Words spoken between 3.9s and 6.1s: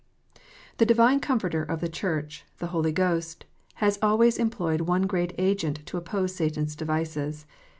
always employed one great agent to